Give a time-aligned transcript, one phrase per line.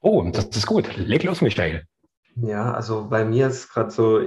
[0.00, 0.96] Oh, das ist gut.
[0.96, 1.84] Leg los, Michael.
[2.36, 4.20] Ja, also bei mir ist gerade so,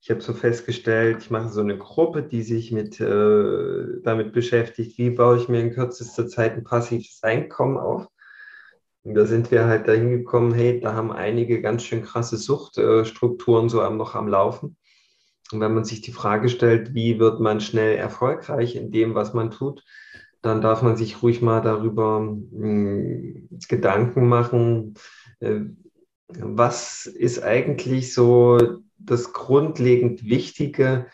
[0.00, 4.96] ich habe so festgestellt, ich mache so eine Gruppe, die sich mit, äh, damit beschäftigt,
[4.96, 8.06] wie baue ich mir in kürzester Zeit ein passives Einkommen auf.
[9.02, 13.68] Und da sind wir halt dahin gekommen, hey, da haben einige ganz schön krasse Suchtstrukturen
[13.68, 14.76] so am, noch am Laufen.
[15.52, 19.34] Und wenn man sich die Frage stellt, wie wird man schnell erfolgreich in dem, was
[19.34, 19.82] man tut,
[20.42, 24.94] dann darf man sich ruhig mal darüber mh, hm, Gedanken machen,
[25.40, 25.60] äh,
[26.28, 31.06] was ist eigentlich so das grundlegend Wichtige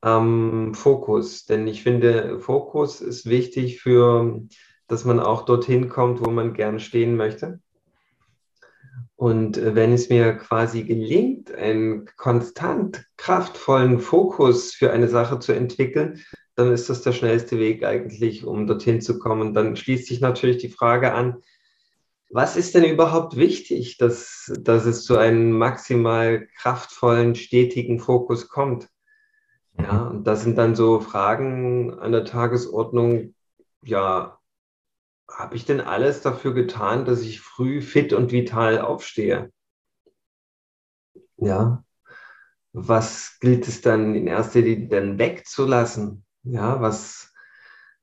[0.00, 1.46] am Fokus?
[1.46, 4.42] Denn ich finde, Fokus ist wichtig für,
[4.86, 7.60] dass man auch dorthin kommt, wo man gerne stehen möchte.
[9.16, 16.20] Und wenn es mir quasi gelingt, einen konstant kraftvollen Fokus für eine Sache zu entwickeln,
[16.58, 19.54] dann ist das der schnellste Weg eigentlich, um dorthin zu kommen.
[19.54, 21.42] Dann schließt sich natürlich die Frage an,
[22.30, 28.88] was ist denn überhaupt wichtig, dass, dass es zu einem maximal kraftvollen, stetigen Fokus kommt?
[29.78, 30.10] Ja, mhm.
[30.10, 33.34] und das sind dann so Fragen an der Tagesordnung.
[33.82, 34.38] Ja,
[35.30, 39.52] habe ich denn alles dafür getan, dass ich früh fit und vital aufstehe?
[41.36, 41.84] Ja,
[42.72, 46.24] was gilt es dann in erster Linie dann wegzulassen?
[46.50, 47.34] Ja, was,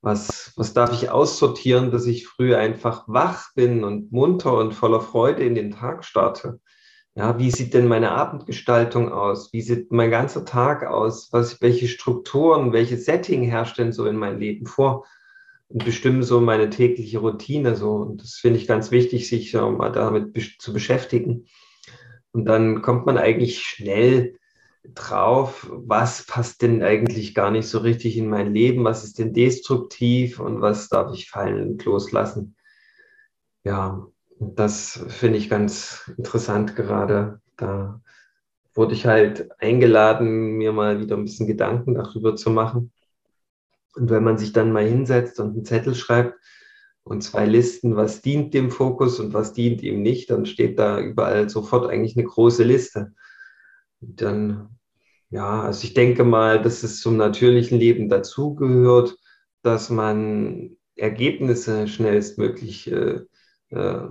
[0.01, 5.01] was, was darf ich aussortieren, dass ich früh einfach wach bin und munter und voller
[5.01, 6.59] Freude in den Tag starte?
[7.15, 9.51] Ja, wie sieht denn meine Abendgestaltung aus?
[9.51, 11.29] Wie sieht mein ganzer Tag aus?
[11.31, 15.05] Was, welche Strukturen, welches Setting herrscht denn so in meinem Leben vor?
[15.67, 17.93] Und bestimmen so meine tägliche Routine so.
[17.95, 21.47] Und das finde ich ganz wichtig, sich mal damit zu beschäftigen.
[22.31, 24.37] Und dann kommt man eigentlich schnell
[24.93, 29.33] drauf, was passt denn eigentlich gar nicht so richtig in mein Leben, was ist denn
[29.33, 32.55] destruktiv und was darf ich fallen und loslassen.
[33.63, 34.07] Ja,
[34.39, 37.41] das finde ich ganz interessant gerade.
[37.57, 38.01] Da
[38.73, 42.91] wurde ich halt eingeladen, mir mal wieder ein bisschen Gedanken darüber zu machen.
[43.95, 46.37] Und wenn man sich dann mal hinsetzt und einen Zettel schreibt
[47.03, 50.99] und zwei Listen, was dient dem Fokus und was dient ihm nicht, dann steht da
[50.99, 53.13] überall sofort eigentlich eine große Liste.
[54.01, 54.69] Dann
[55.31, 59.17] ja, also ich denke mal, dass es zum natürlichen Leben dazugehört,
[59.63, 63.21] dass man Ergebnisse schnellstmöglich äh,
[63.71, 64.07] äh,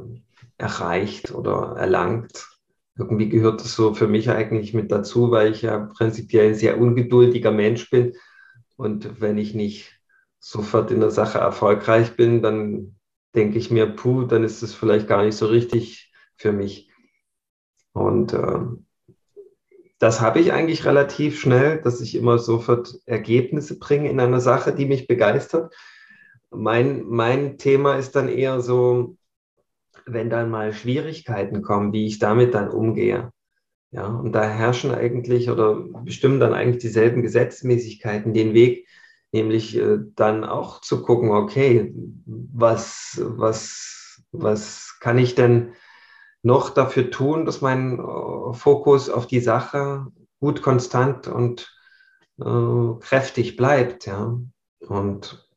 [0.59, 2.49] erreicht oder erlangt.
[2.97, 6.79] Irgendwie gehört das so für mich eigentlich mit dazu, weil ich ja prinzipiell ein sehr
[6.81, 8.15] ungeduldiger Mensch bin.
[8.77, 10.01] Und wenn ich nicht
[10.41, 12.97] sofort in der Sache erfolgreich bin, dann
[13.35, 16.91] denke ich mir, puh, dann ist es vielleicht gar nicht so richtig für mich.
[17.93, 18.59] Und äh,
[20.05, 24.75] das habe ich eigentlich relativ schnell, dass ich immer sofort Ergebnisse bringe in einer Sache,
[24.75, 25.75] die mich begeistert.
[26.51, 29.17] Mein, mein Thema ist dann eher so,
[30.05, 33.33] wenn dann mal Schwierigkeiten kommen, wie ich damit dann umgehe.
[33.93, 38.87] Ja, und da herrschen eigentlich oder bestimmen dann eigentlich dieselben Gesetzmäßigkeiten den Weg,
[39.33, 41.95] nämlich äh, dann auch zu gucken, okay,
[42.27, 45.73] was, was, was kann ich denn
[46.45, 50.07] noch dafür tun, dass mein äh, Fokus auf die Sache
[50.41, 51.75] gut konstant und
[52.39, 54.07] äh, kräftig bleibt.
[54.07, 54.39] Ja.
[54.81, 55.49] Und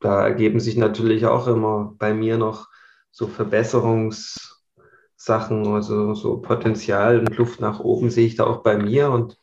[0.00, 2.68] da ergeben sich natürlich auch immer bei mir noch
[3.10, 9.10] so Verbesserungssachen, also so Potenzial und Luft nach oben sehe ich da auch bei mir.
[9.10, 9.40] Und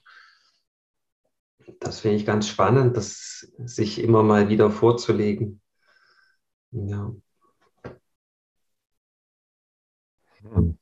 [1.80, 5.62] das finde ich ganz spannend, das sich immer mal wieder vorzulegen.
[6.72, 7.12] Ja.
[10.44, 10.78] Hm.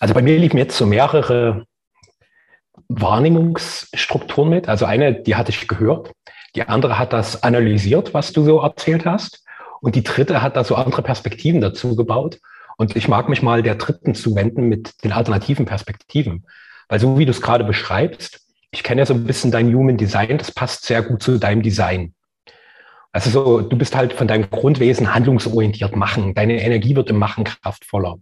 [0.00, 1.64] Also bei mir liefen jetzt so mehrere
[2.88, 4.68] Wahrnehmungsstrukturen mit.
[4.68, 6.12] Also eine, die hatte ich gehört.
[6.54, 9.44] Die andere hat das analysiert, was du so erzählt hast.
[9.80, 12.38] Und die dritte hat da so andere Perspektiven dazu gebaut.
[12.76, 16.46] Und ich mag mich mal der dritten zuwenden mit den alternativen Perspektiven.
[16.88, 19.96] Weil so wie du es gerade beschreibst, ich kenne ja so ein bisschen dein Human
[19.96, 22.14] Design, das passt sehr gut zu deinem Design.
[23.12, 26.34] Also so, du bist halt von deinem Grundwesen handlungsorientiert machen.
[26.34, 28.18] Deine Energie wird im Machen kraftvoller.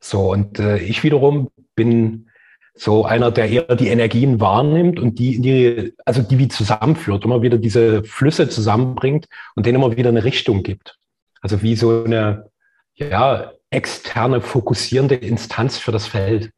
[0.00, 2.28] So, und äh, ich wiederum bin
[2.74, 7.42] so einer, der eher die Energien wahrnimmt und die, die, also die wie zusammenführt, immer
[7.42, 10.96] wieder diese Flüsse zusammenbringt und denen immer wieder eine Richtung gibt.
[11.40, 12.50] Also wie so eine,
[12.94, 16.50] ja, externe fokussierende Instanz für das Feld.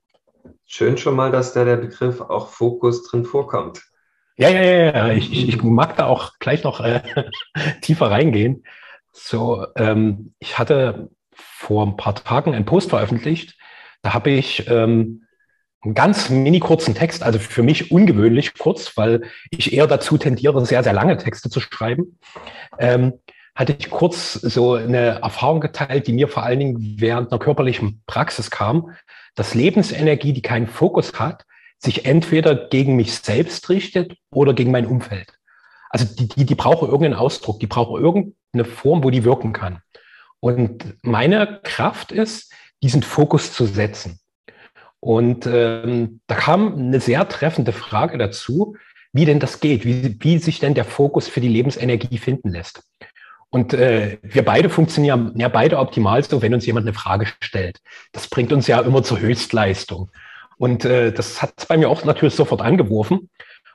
[0.66, 3.82] Schön schon mal, dass da der Begriff auch Fokus drin vorkommt.
[4.36, 5.12] Ja, ja, ja, ja.
[5.12, 7.02] Ich, ich, ich mag da auch gleich noch äh,
[7.82, 8.64] tiefer reingehen.
[9.12, 11.10] So, ähm, ich hatte
[11.60, 13.54] vor ein paar Tagen einen Post veröffentlicht.
[14.00, 15.26] Da habe ich ähm,
[15.82, 20.64] einen ganz mini kurzen Text, also für mich ungewöhnlich kurz, weil ich eher dazu tendiere,
[20.64, 22.18] sehr, sehr lange Texte zu schreiben.
[22.78, 23.12] Ähm,
[23.54, 28.02] hatte ich kurz so eine Erfahrung geteilt, die mir vor allen Dingen während einer körperlichen
[28.06, 28.92] Praxis kam,
[29.34, 31.44] dass Lebensenergie, die keinen Fokus hat,
[31.78, 35.34] sich entweder gegen mich selbst richtet oder gegen mein Umfeld.
[35.90, 39.82] Also die, die, die brauchen irgendeinen Ausdruck, die brauchen irgendeine Form, wo die wirken kann.
[40.40, 42.52] Und meine Kraft ist,
[42.82, 44.18] diesen Fokus zu setzen.
[45.00, 48.76] Und ähm, da kam eine sehr treffende Frage dazu,
[49.12, 52.82] wie denn das geht, wie, wie sich denn der Fokus für die Lebensenergie finden lässt.
[53.48, 57.80] Und äh, wir beide funktionieren ja beide optimal so, wenn uns jemand eine Frage stellt.
[58.12, 60.10] Das bringt uns ja immer zur Höchstleistung.
[60.56, 63.28] Und äh, das hat es bei mir auch natürlich sofort angeworfen.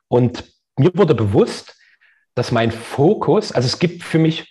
[0.07, 0.45] Und
[0.77, 1.75] mir wurde bewusst,
[2.35, 4.49] dass mein Fokus, also es gibt für mich,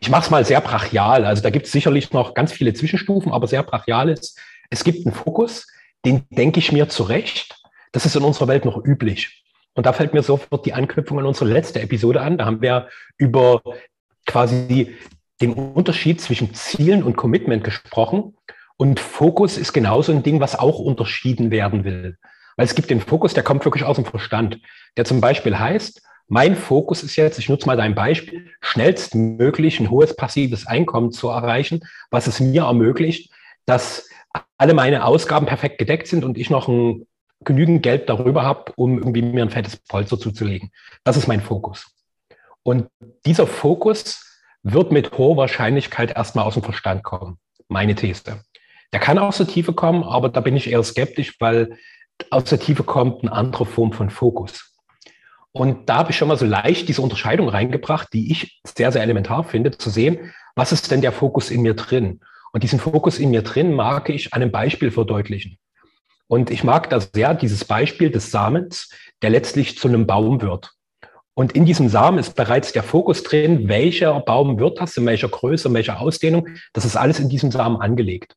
[0.00, 3.32] ich mache es mal sehr brachial, also da gibt es sicherlich noch ganz viele Zwischenstufen,
[3.32, 4.38] aber sehr brachial ist,
[4.70, 5.66] es gibt einen Fokus,
[6.04, 7.56] den denke ich mir zurecht.
[7.92, 9.44] Das ist in unserer Welt noch üblich.
[9.74, 12.38] Und da fällt mir sofort die Anknüpfung an unsere letzte Episode an.
[12.38, 13.62] Da haben wir über
[14.26, 14.96] quasi
[15.40, 18.36] den Unterschied zwischen Zielen und Commitment gesprochen.
[18.76, 22.18] Und Fokus ist genauso ein Ding, was auch unterschieden werden will.
[22.56, 24.60] Weil es gibt den Fokus, der kommt wirklich aus dem Verstand,
[24.96, 29.90] der zum Beispiel heißt, mein Fokus ist jetzt, ich nutze mal dein Beispiel, schnellstmöglich ein
[29.90, 31.80] hohes passives Einkommen zu erreichen,
[32.10, 33.32] was es mir ermöglicht,
[33.64, 34.08] dass
[34.58, 37.06] alle meine Ausgaben perfekt gedeckt sind und ich noch ein
[37.44, 40.70] genügend Geld darüber habe, um irgendwie mir ein fettes Polster zuzulegen.
[41.02, 41.86] Das ist mein Fokus.
[42.62, 42.88] Und
[43.24, 47.38] dieser Fokus wird mit hoher Wahrscheinlichkeit erstmal aus dem Verstand kommen.
[47.68, 48.42] Meine These.
[48.92, 51.78] Der kann aus der Tiefe kommen, aber da bin ich eher skeptisch, weil
[52.30, 54.77] aus der Tiefe kommt eine andere Form von Fokus.
[55.58, 59.02] Und da habe ich schon mal so leicht diese Unterscheidung reingebracht, die ich sehr, sehr
[59.02, 62.20] elementar finde, zu sehen, was ist denn der Fokus in mir drin?
[62.52, 65.58] Und diesen Fokus in mir drin mag ich an einem Beispiel verdeutlichen.
[66.28, 68.90] Und ich mag das sehr, dieses Beispiel des Samens,
[69.20, 70.70] der letztlich zu einem Baum wird.
[71.34, 75.28] Und in diesem Samen ist bereits der Fokus drin, welcher Baum wird das, in welcher
[75.28, 76.46] Größe, in welcher Ausdehnung.
[76.72, 78.36] Das ist alles in diesem Samen angelegt.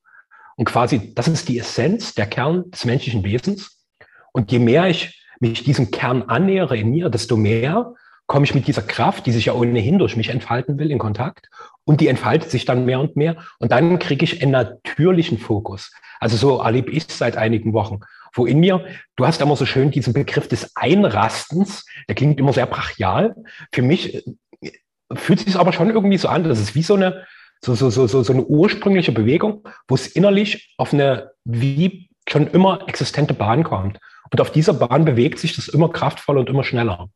[0.56, 3.86] Und quasi, das ist die Essenz, der Kern des menschlichen Wesens.
[4.32, 7.94] Und je mehr ich mich diesem Kern annähere in mir, desto mehr
[8.28, 11.50] komme ich mit dieser Kraft, die sich ja ohnehin durch mich entfalten will, in Kontakt.
[11.84, 13.36] Und die entfaltet sich dann mehr und mehr.
[13.60, 15.92] Und dann kriege ich einen natürlichen Fokus.
[16.22, 18.00] Also so erlebe ich es seit einigen Wochen,
[18.34, 18.86] wo in mir,
[19.18, 23.36] du hast immer so schön diesen Begriff des Einrastens, der klingt immer sehr brachial.
[23.74, 24.26] Für mich
[24.62, 24.72] äh,
[25.14, 27.26] fühlt sich aber schon irgendwie so an, das ist wie so eine,
[27.60, 32.48] so, so, so, so, so eine ursprüngliche Bewegung, wo es innerlich auf eine wie schon
[32.48, 34.00] immer existente Bahn kommt.
[34.32, 37.10] Und auf dieser Bahn bewegt sich das immer kraftvoller und immer schneller.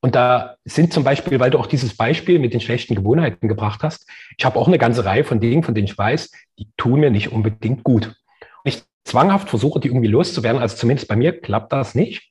[0.00, 3.82] Und da sind zum Beispiel, weil du auch dieses Beispiel mit den schlechten Gewohnheiten gebracht
[3.82, 4.06] hast,
[4.36, 7.10] ich habe auch eine ganze Reihe von Dingen, von denen ich weiß, die tun mir
[7.10, 8.06] nicht unbedingt gut.
[8.08, 8.14] Und
[8.64, 12.30] ich zwanghaft versuche, die irgendwie loszuwerden, also zumindest bei mir klappt das nicht.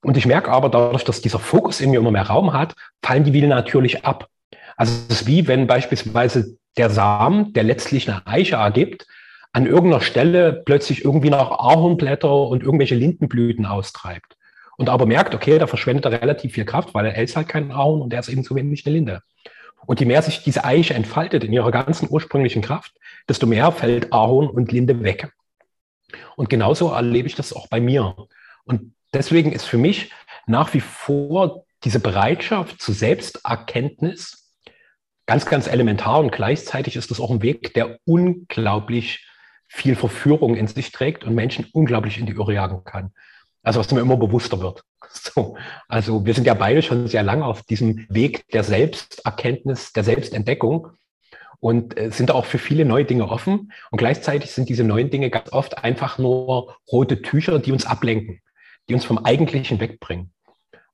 [0.00, 3.24] Und ich merke aber dadurch, dass dieser Fokus in mir immer mehr Raum hat, fallen
[3.24, 4.28] die wieder natürlich ab.
[4.76, 9.06] Also es ist wie wenn beispielsweise der Samen, der letztlich eine Eiche ergibt,
[9.54, 14.36] an irgendeiner Stelle plötzlich irgendwie noch Ahornblätter und irgendwelche Lindenblüten austreibt.
[14.76, 17.70] Und aber merkt, okay, da verschwendet er relativ viel Kraft, weil er ist halt kein
[17.70, 19.22] Ahorn und er ist eben zu wenig eine Linde.
[19.86, 22.94] Und je mehr sich diese Eiche entfaltet in ihrer ganzen ursprünglichen Kraft,
[23.28, 25.32] desto mehr fällt Ahorn und Linde weg.
[26.34, 28.16] Und genauso erlebe ich das auch bei mir.
[28.64, 30.10] Und deswegen ist für mich
[30.48, 34.52] nach wie vor diese Bereitschaft zur Selbsterkenntnis
[35.26, 39.24] ganz, ganz elementar und gleichzeitig ist das auch ein Weg, der unglaublich
[39.74, 43.10] viel Verführung in sich trägt und Menschen unglaublich in die Irre jagen kann.
[43.64, 44.82] Also was mir immer bewusster wird.
[45.16, 50.02] So, also wir sind ja beide schon sehr lange auf diesem Weg der Selbsterkenntnis, der
[50.02, 50.88] Selbstentdeckung
[51.60, 53.72] und äh, sind auch für viele neue Dinge offen.
[53.90, 58.40] Und gleichzeitig sind diese neuen Dinge ganz oft einfach nur rote Tücher, die uns ablenken,
[58.88, 60.32] die uns vom Eigentlichen wegbringen.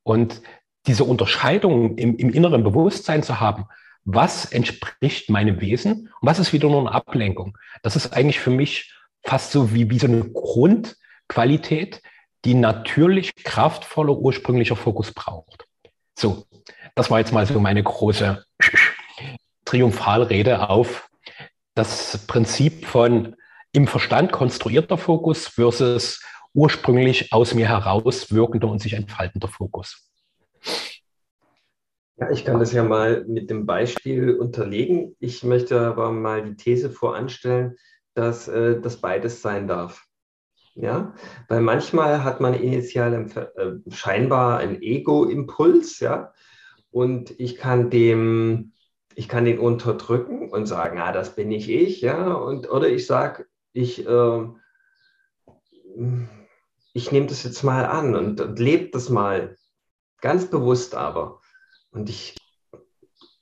[0.02, 0.42] Und
[0.86, 3.66] diese Unterscheidung im, im inneren Bewusstsein zu haben,
[4.14, 7.56] was entspricht meinem Wesen und was ist wieder nur eine Ablenkung.
[7.82, 12.02] Das ist eigentlich für mich fast so wie, wie so eine Grundqualität,
[12.44, 15.66] die natürlich kraftvoller ursprünglicher Fokus braucht.
[16.18, 16.46] So,
[16.94, 18.44] das war jetzt mal so meine große
[19.64, 21.08] Triumphalrede auf
[21.74, 23.36] das Prinzip von
[23.72, 26.20] im Verstand konstruierter Fokus versus
[26.54, 30.10] ursprünglich aus mir heraus wirkender und sich entfaltender Fokus.
[32.20, 35.16] Ja, ich kann das ja mal mit dem Beispiel unterlegen.
[35.20, 37.76] Ich möchte aber mal die These voranstellen,
[38.12, 40.04] dass äh, das beides sein darf.
[40.74, 41.14] Ja,
[41.48, 46.32] weil manchmal hat man initial äh, scheinbar einen Ego-Impuls, ja,
[46.90, 48.72] und ich kann dem,
[49.14, 53.06] ich kann den unterdrücken und sagen, ah, das bin nicht ich, ja, und oder ich
[53.06, 54.46] sage, ich, äh,
[56.92, 59.56] ich nehme das jetzt mal an und, und lebe das mal
[60.20, 61.39] ganz bewusst aber.
[61.90, 62.36] Und ich,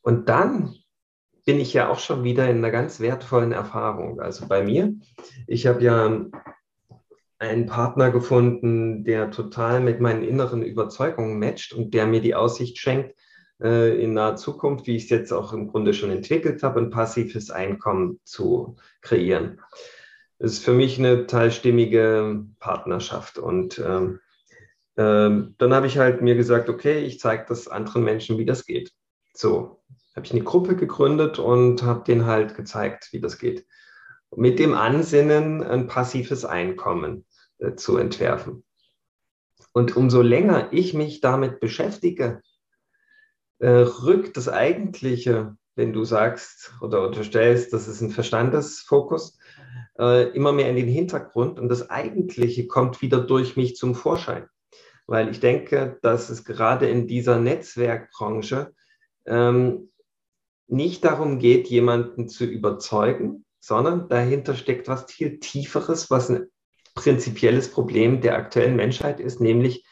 [0.03, 0.75] und dann
[1.45, 4.21] bin ich ja auch schon wieder in einer ganz wertvollen Erfahrung.
[4.21, 4.95] Also bei mir,
[5.47, 6.27] ich habe ja
[7.39, 12.79] einen Partner gefunden, der total mit meinen inneren Überzeugungen matcht und der mir die Aussicht
[12.79, 13.15] schenkt,
[13.63, 16.91] äh, in naher Zukunft, wie ich es jetzt auch im Grunde schon entwickelt habe, ein
[16.91, 19.61] passives Einkommen zu kreieren.
[20.39, 23.39] Das ist für mich eine teilstimmige Partnerschaft.
[23.39, 24.21] Und ähm,
[24.99, 28.67] ähm, dann habe ich halt mir gesagt, okay, ich zeige das anderen Menschen, wie das
[28.67, 28.93] geht.
[29.33, 29.81] So,
[30.17, 33.65] habe ich eine Gruppe gegründet und habe denen halt gezeigt, wie das geht.
[34.37, 37.25] Mit dem Ansinnen, ein passives Einkommen
[37.59, 38.65] äh, zu entwerfen.
[39.73, 42.43] Und umso länger ich mich damit beschäftige,
[43.61, 49.39] äh, rückt das Eigentliche, wenn du sagst oder unterstellst, das ist ein Verstandesfokus,
[49.97, 54.49] äh, immer mehr in den Hintergrund und das Eigentliche kommt wieder durch mich zum Vorschein.
[55.09, 58.73] Weil ich denke, dass es gerade in dieser Netzwerkbranche
[59.27, 59.91] ähm,
[60.69, 66.47] nicht darum geht, jemanden zu überzeugen, sondern dahinter steckt was viel Tieferes, was ein
[66.95, 69.85] prinzipielles Problem der aktuellen Menschheit ist, nämlich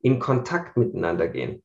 [0.00, 1.62] in Kontakt miteinander gehen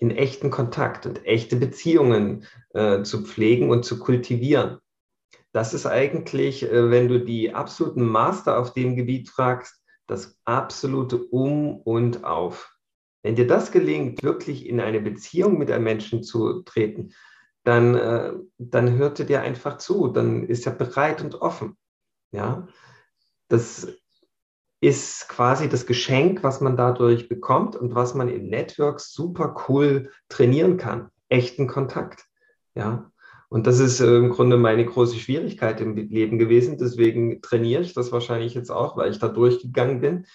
[0.00, 4.78] in echten Kontakt und echte Beziehungen äh, zu pflegen und zu kultivieren.
[5.52, 9.79] Das ist eigentlich, äh, wenn du die absoluten Master auf dem Gebiet fragst,
[10.10, 12.76] das absolute Um und Auf.
[13.22, 17.12] Wenn dir das gelingt, wirklich in eine Beziehung mit einem Menschen zu treten,
[17.64, 21.76] dann, äh, dann hört er dir einfach zu, dann ist er bereit und offen.
[22.32, 22.66] Ja,
[23.48, 23.88] das
[24.80, 30.10] ist quasi das Geschenk, was man dadurch bekommt und was man in Networks super cool
[30.28, 31.10] trainieren kann.
[31.28, 32.26] Echten Kontakt.
[32.74, 33.09] Ja.
[33.50, 36.78] Und das ist äh, im Grunde meine große Schwierigkeit im Leben gewesen.
[36.78, 40.26] Deswegen trainiere ich das wahrscheinlich jetzt auch, weil ich da durchgegangen bin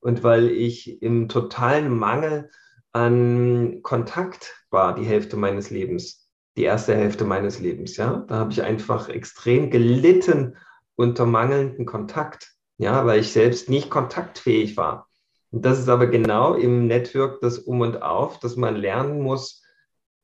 [0.00, 2.50] und weil ich im totalen Mangel
[2.92, 7.96] an Kontakt war die Hälfte meines Lebens, die erste Hälfte meines Lebens.
[7.96, 10.56] Ja, da habe ich einfach extrem gelitten
[10.96, 15.08] unter mangelnden Kontakt ja, weil ich selbst nicht kontaktfähig war.
[15.50, 19.62] Und das ist aber genau im Network das Um und Auf, dass man lernen muss,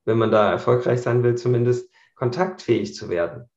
[0.05, 1.90] wenn man da erfolgreich sein will, zumindest
[2.21, 3.49] kontaktfähig zu werden.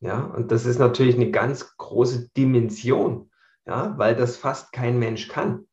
[0.00, 3.30] Ja, und das ist natürlich eine ganz große Dimension,
[3.66, 5.66] ja, weil das fast kein Mensch kann.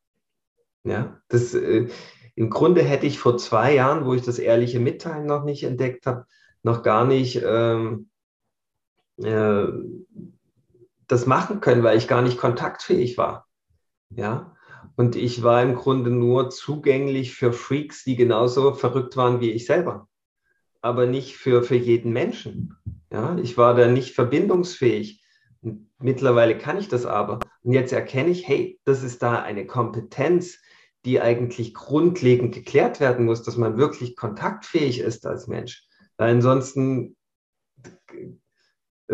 [0.86, 1.90] Ja, das, äh,
[2.36, 6.06] im Grunde hätte ich vor zwei Jahren, wo ich das ehrliche Mitteilen noch nicht entdeckt
[6.06, 6.26] habe,
[6.64, 8.10] noch gar nicht ähm,
[9.18, 9.68] äh,
[11.08, 13.48] das machen können, weil ich gar nicht kontaktfähig war.
[14.12, 14.56] Ja.
[14.96, 19.66] Und ich war im Grunde nur zugänglich für Freaks, die genauso verrückt waren wie ich
[19.66, 20.09] selber.
[20.82, 22.76] Aber nicht für, für jeden Menschen.
[23.12, 23.38] Ja.
[23.38, 25.24] Ich war da nicht verbindungsfähig.
[26.00, 27.40] Mittlerweile kann ich das aber.
[27.64, 30.60] Und jetzt erkenne ich, hey, das ist da eine Kompetenz,
[31.06, 35.86] die eigentlich grundlegend geklärt werden muss, dass man wirklich kontaktfähig ist als Mensch.
[36.18, 37.16] Weil ansonsten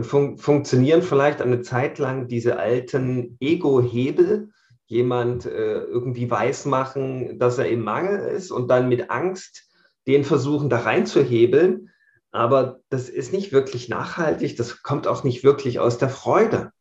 [0.02, 4.50] fun funktionieren vielleicht eine Zeit lang diese alten Ego-Hebel,
[4.88, 9.70] jemand äh, irgendwie weismachen, dass er im Mangel ist und dann mit Angst
[10.08, 11.90] den versuchen, da reinzuhebeln.
[12.32, 16.72] Aber das ist nicht wirklich nachhaltig, das kommt auch nicht wirklich aus der Freude.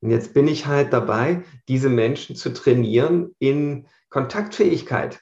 [0.00, 5.20] Und jetzt bin ich halt dabei, diese Menschen zu trainieren in Kontaktfähigkeit.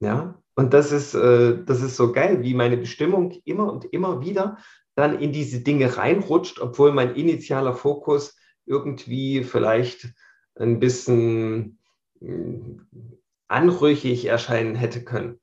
[0.00, 4.20] Ja, und das ist, äh, das ist so geil, wie meine Bestimmung immer und immer
[4.22, 4.58] wieder
[4.96, 10.08] dann in diese Dinge reinrutscht, obwohl mein initialer Fokus irgendwie vielleicht
[10.56, 11.78] ein bisschen
[12.20, 12.88] hm,
[13.46, 15.38] anrüchig erscheinen hätte können.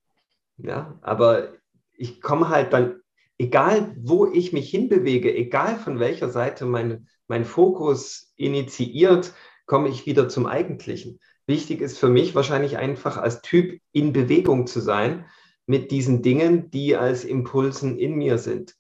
[0.58, 1.54] Ja, aber
[1.94, 3.02] ich komme halt dann,
[3.38, 9.34] egal wo ich mich hinbewege, egal von welcher Seite mein, mein Fokus initiiert,
[9.66, 11.20] komme ich wieder zum Eigentlichen.
[11.48, 15.26] Wichtig ist für mich wahrscheinlich einfach als Typ in Bewegung zu sein
[15.68, 18.76] mit diesen Dingen, die als Impulsen in mir sind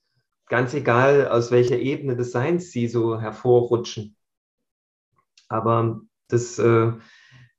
[0.48, 4.15] ganz egal, aus welcher Ebene des Seins sie so hervorrutschen.
[5.48, 6.94] Aber das, äh,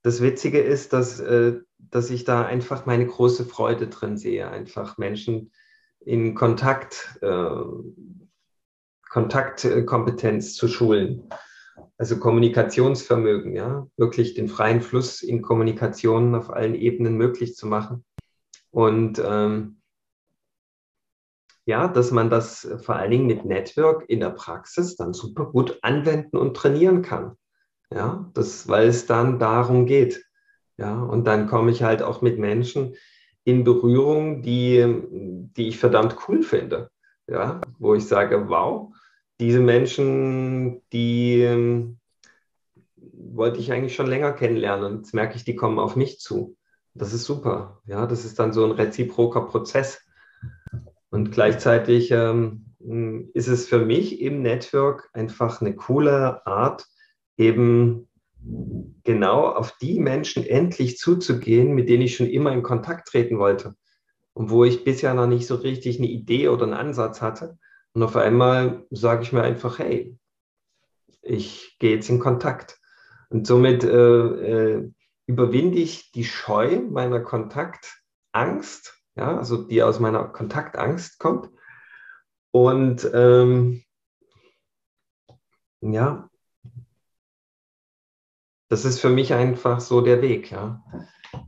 [0.06, 4.98] das Witzige ist, dass, äh, dass ich da einfach meine große Freude drin sehe, einfach
[4.98, 5.50] Menschen
[5.98, 7.50] in Kontakt, äh,
[9.10, 11.28] Kontaktkompetenz zu schulen.
[11.98, 18.04] Also Kommunikationsvermögen, ja, wirklich den freien Fluss in Kommunikation auf allen Ebenen möglich zu machen.
[18.70, 19.80] Und ähm,
[21.64, 25.80] ja, dass man das vor allen Dingen mit Network in der Praxis dann super gut
[25.82, 27.36] anwenden und trainieren kann.
[27.92, 30.24] Ja, das, weil es dann darum geht.
[30.76, 32.96] Ja, und dann komme ich halt auch mit Menschen
[33.44, 34.84] in Berührung, die,
[35.56, 36.90] die ich verdammt cool finde.
[37.28, 38.94] Ja, wo ich sage, wow,
[39.40, 41.94] diese Menschen, die,
[43.36, 44.98] wollte ich eigentlich schon länger kennenlernen.
[44.98, 46.56] Jetzt merke ich, die kommen auf mich zu.
[46.94, 47.82] Das ist super.
[47.86, 50.00] Ja, das ist dann so ein reziproker Prozess.
[51.10, 52.66] Und gleichzeitig ähm,
[53.34, 56.86] ist es für mich im Network einfach eine coole Art,
[57.36, 58.08] eben
[59.04, 63.74] genau auf die Menschen endlich zuzugehen, mit denen ich schon immer in Kontakt treten wollte
[64.34, 67.58] und wo ich bisher noch nicht so richtig eine Idee oder einen Ansatz hatte.
[67.94, 70.18] Und auf einmal sage ich mir einfach, hey,
[71.22, 72.78] ich gehe jetzt in Kontakt.
[73.30, 74.90] Und somit äh, äh,
[75.26, 81.50] überwinde ich die Scheu meiner Kontaktangst, ja, also die aus meiner Kontaktangst kommt.
[82.50, 83.82] Und ähm,
[85.80, 86.28] ja,
[88.68, 90.84] das ist für mich einfach so der Weg, ja.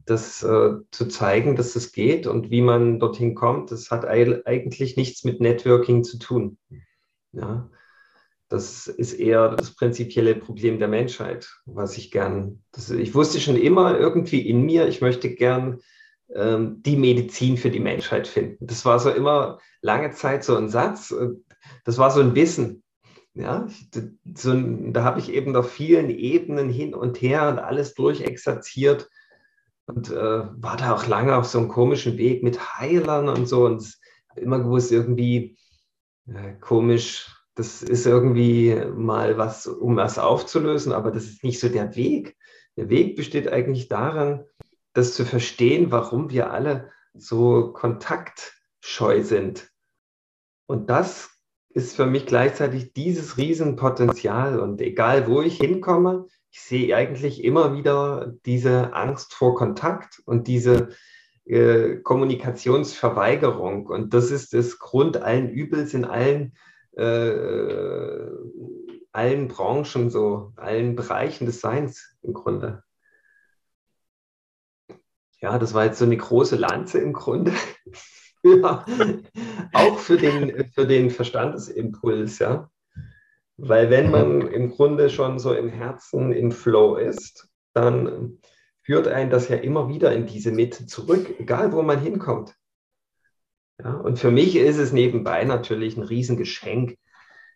[0.05, 4.97] Das äh, zu zeigen, dass es geht und wie man dorthin kommt, das hat eigentlich
[4.97, 6.59] nichts mit Networking zu tun.
[7.33, 7.71] Ja.
[8.49, 13.57] Das ist eher das prinzipielle Problem der Menschheit, was ich gern, das, ich wusste schon
[13.57, 15.81] immer irgendwie in mir, ich möchte gern
[16.35, 18.67] ähm, die Medizin für die Menschheit finden.
[18.67, 21.15] Das war so immer lange Zeit so ein Satz,
[21.85, 22.83] das war so ein Wissen.
[23.39, 23.69] Ja,
[24.35, 24.53] so,
[24.91, 29.09] da habe ich eben auf vielen Ebenen hin und her und alles durchexerziert
[29.87, 33.65] und äh, war da auch lange auf so einem komischen Weg mit Heilern und so
[33.65, 33.97] und
[34.35, 35.57] immer gewusst, irgendwie
[36.27, 41.69] äh, komisch, das ist irgendwie mal was, um was aufzulösen, aber das ist nicht so
[41.69, 42.37] der Weg.
[42.77, 44.45] Der Weg besteht eigentlich darin,
[44.95, 49.71] das zu verstehen, warum wir alle so kontaktscheu sind.
[50.67, 51.38] Und das
[51.79, 54.59] ist für mich gleichzeitig dieses Riesenpotenzial.
[54.61, 60.49] Und egal, wo ich hinkomme, ich sehe eigentlich immer wieder diese Angst vor Kontakt und
[60.49, 60.89] diese
[61.45, 63.87] äh, Kommunikationsverweigerung.
[63.87, 66.55] Und das ist das Grund allen Übels in allen
[66.97, 68.29] äh,
[69.13, 72.83] allen Branchen, so allen Bereichen des Seins im Grunde.
[75.41, 77.53] Ja, das war jetzt so eine große Lanze im Grunde.
[78.45, 78.85] ja,
[79.73, 82.71] auch für den, für den Verstandesimpuls, ja.
[83.57, 88.39] Weil wenn man im Grunde schon so im Herzen im Flow ist, dann
[88.83, 92.55] führt einen das ja immer wieder in diese Mitte zurück, egal wo man hinkommt.
[93.83, 96.97] Ja, und für mich ist es nebenbei natürlich ein Riesengeschenk,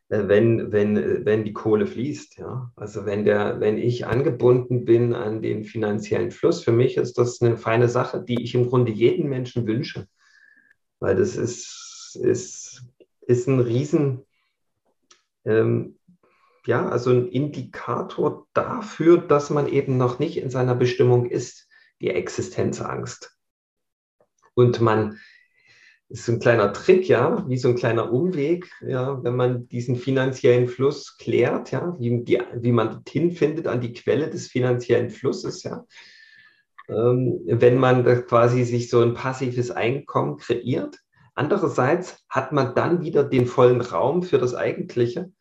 [0.08, 2.38] äh, wenn, wenn, wenn die Kohle fließt.
[2.38, 2.70] Ja?
[2.76, 7.40] Also wenn, der, wenn ich angebunden bin an den finanziellen Fluss, für mich ist das
[7.40, 10.06] eine feine Sache, die ich im Grunde jedem Menschen wünsche.
[11.02, 12.84] Weil das ist, ist,
[13.22, 14.24] ist ein Riesen,
[15.44, 15.98] ähm,
[16.64, 21.68] ja, also ein Indikator dafür, dass man eben noch nicht in seiner Bestimmung ist,
[22.00, 23.36] die Existenzangst.
[24.54, 25.18] Und man
[26.08, 30.68] ist ein kleiner Trick, ja, wie so ein kleiner Umweg, ja, wenn man diesen finanziellen
[30.68, 35.64] Fluss klärt, ja, wie, die, wie man dorthin findet an die Quelle des finanziellen Flusses,
[35.64, 35.84] ja.
[36.92, 40.98] Ähm, wenn man quasi sich so ein passives Einkommen kreiert.
[41.34, 45.32] Andererseits hat man dann wieder den vollen Raum für das Eigentliche.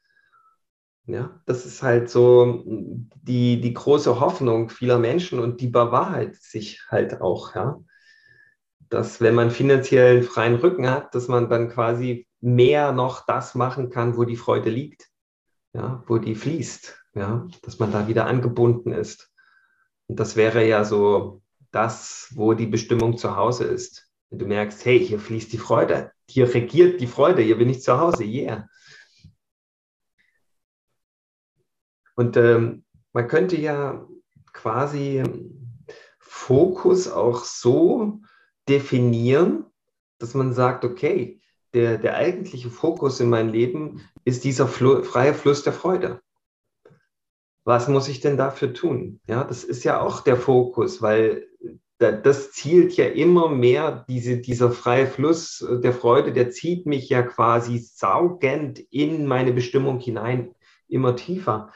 [1.05, 6.81] Ja, das ist halt so die, die große Hoffnung vieler Menschen und die bewahrheitet sich
[6.89, 7.81] halt auch, ja
[8.91, 13.55] dass wenn man finanziell einen freien Rücken hat, dass man dann quasi mehr noch das
[13.55, 15.09] machen kann, wo die Freude liegt,
[15.73, 19.30] ja, wo die fließt, ja, dass man da wieder angebunden ist.
[20.11, 24.11] Und das wäre ja so das, wo die Bestimmung zu Hause ist.
[24.29, 27.81] Wenn du merkst, hey, hier fließt die Freude, hier regiert die Freude, hier bin ich
[27.81, 28.67] zu Hause, yeah.
[32.15, 34.05] Und ähm, man könnte ja
[34.51, 35.23] quasi
[36.19, 38.19] Fokus auch so
[38.67, 39.63] definieren,
[40.17, 41.39] dass man sagt, okay,
[41.73, 46.21] der, der eigentliche Fokus in meinem Leben ist dieser Fl freie Fluss der Freude.
[47.63, 49.19] Was muss ich denn dafür tun?
[49.27, 51.47] Ja, das ist ja auch der Fokus, weil
[51.99, 57.21] das zielt ja immer mehr, diese, dieser freie Fluss der Freude, der zieht mich ja
[57.21, 60.55] quasi saugend in meine Bestimmung hinein,
[60.87, 61.71] immer tiefer.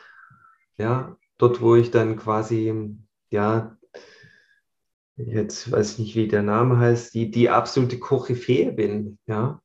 [0.78, 2.96] Ja, dort, wo ich dann quasi,
[3.30, 3.78] ja,
[5.18, 9.62] jetzt weiß ich nicht, wie der Name heißt, die, die absolute Koryphäe bin, ja.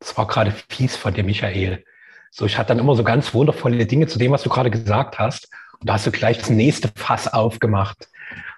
[0.00, 1.84] Das war gerade fies von dir, Michael.
[2.30, 5.18] So, ich hatte dann immer so ganz wundervolle Dinge zu dem, was du gerade gesagt
[5.18, 5.48] hast.
[5.80, 8.08] Und da hast du gleich das nächste Fass aufgemacht.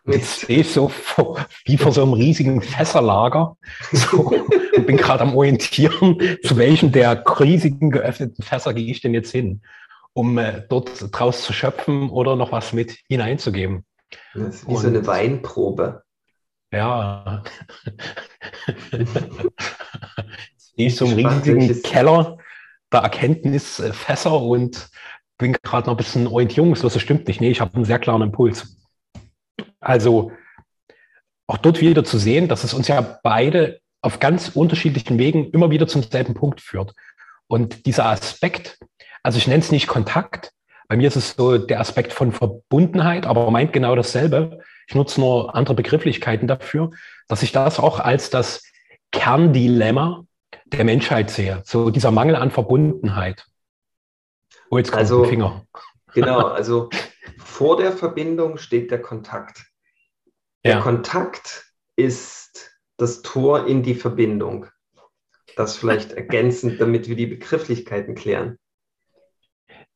[0.05, 3.57] Und jetzt stehe ich so vor, wie vor so einem riesigen Fässerlager
[3.93, 4.33] so,
[4.77, 9.31] und bin gerade am Orientieren, zu welchem der riesigen geöffneten Fässer gehe ich denn jetzt
[9.31, 9.61] hin,
[10.15, 13.85] um äh, dort draus zu schöpfen oder noch was mit hineinzugeben.
[14.35, 16.03] Das ist wie Und, so eine Weinprobe.
[16.73, 17.45] Ja.
[20.77, 22.39] ich so einen riesigen Keller
[22.93, 24.89] der Erkenntnisfässer und
[25.39, 26.93] bin gerade noch ein bisschen orientierungslos.
[26.93, 27.41] Das stimmt nicht.
[27.41, 28.77] Nee, ich habe einen sehr klaren Impuls.
[29.81, 30.33] Also
[31.47, 35.71] auch dort wieder zu sehen, dass es uns ja beide auf ganz unterschiedlichen Wegen immer
[35.71, 36.95] wieder zum selben Punkt führt.
[37.49, 38.79] Und dieser Aspekt,
[39.23, 40.53] also ich nenne es nicht Kontakt,
[40.89, 44.61] bei mir ist es so der Aspekt von Verbundenheit, aber meint genau dasselbe.
[44.89, 46.91] Ich nutze nur andere Begrifflichkeiten dafür,
[47.29, 48.65] dass ich das auch als das
[49.13, 50.25] Kerndilemma
[50.73, 51.63] der Menschheit sehe.
[51.65, 53.47] So dieser Mangel an Verbundenheit.
[54.71, 55.65] Oh, jetzt kommt also, Finger.
[56.13, 56.91] Genau, also
[57.39, 59.65] vor der Verbindung steht der Kontakt.
[60.65, 60.81] Der ja.
[60.81, 64.67] Kontakt ist das Tor in die Verbindung.
[65.55, 68.59] Das vielleicht ergänzend, damit wir die Begrifflichkeiten klären.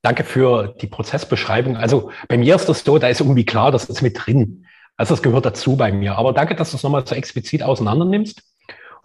[0.02, 1.76] Danke für die Prozessbeschreibung.
[1.76, 4.66] Also bei mir ist das so, da ist irgendwie klar, das ist mit drin.
[4.96, 6.16] Also das gehört dazu bei mir.
[6.16, 8.42] Aber danke, dass du es nochmal so explizit auseinander nimmst.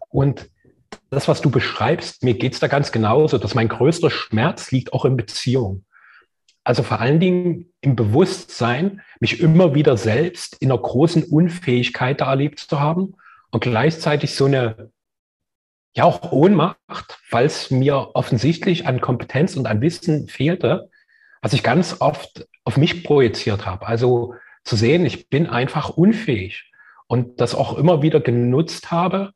[0.10, 0.50] Und
[1.10, 4.94] das, was du beschreibst, mir geht es da ganz genauso, dass mein größter Schmerz liegt
[4.94, 5.86] auch in Beziehung.
[6.64, 12.30] Also vor allen Dingen im Bewusstsein, mich immer wieder selbst in einer großen Unfähigkeit da
[12.30, 13.16] erlebt zu haben
[13.50, 14.92] und gleichzeitig so eine,
[15.96, 20.90] ja auch Ohnmacht, weil es mir offensichtlich an Kompetenz und an Wissen fehlte,
[21.42, 23.88] was ich ganz oft auf mich projiziert habe.
[23.88, 26.72] Also zu sehen, ich bin einfach unfähig
[27.08, 29.34] und das auch immer wieder genutzt habe,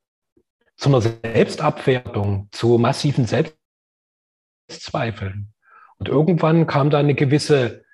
[0.83, 5.53] zu einer Selbstabwertung, zu massiven Selbstzweifeln.
[5.97, 7.85] Und irgendwann kam da eine gewisse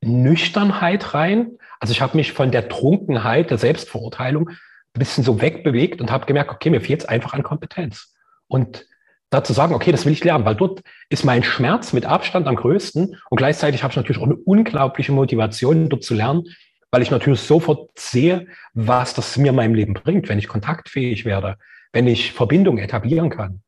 [0.00, 1.58] Nüchternheit rein.
[1.80, 4.56] Also ich habe mich von der Trunkenheit, der Selbstverurteilung ein
[4.92, 8.14] bisschen so wegbewegt und habe gemerkt, okay, mir fehlt es einfach an Kompetenz.
[8.46, 8.86] Und
[9.30, 12.54] dazu sagen, okay, das will ich lernen, weil dort ist mein Schmerz mit Abstand am
[12.54, 16.44] größten und gleichzeitig habe ich natürlich auch eine unglaubliche Motivation, dort zu lernen,
[16.92, 21.24] weil ich natürlich sofort sehe, was das mir in meinem Leben bringt, wenn ich kontaktfähig
[21.24, 21.58] werde,
[21.96, 23.62] wenn ich Verbindung etablieren kann.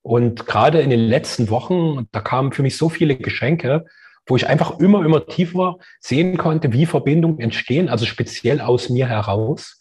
[0.00, 3.84] Und gerade in den letzten Wochen, da kamen für mich so viele Geschenke,
[4.24, 9.06] wo ich einfach immer, immer tiefer sehen konnte, wie Verbindungen entstehen, also speziell aus mir
[9.06, 9.78] heraus